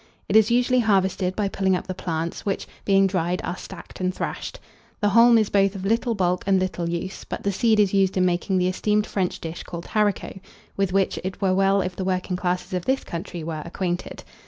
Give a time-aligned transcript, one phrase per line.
[0.27, 4.11] It is usually harvested by pulling up the plants, which, being dried, are stacked and
[4.11, 4.59] thrashed.
[4.99, 8.17] The haulm is both of little bulk and little use, but the seed is used
[8.17, 10.39] in making the esteemed French dish called haricot,
[10.75, 14.23] with which it were well if the working classes of this country were acquainted.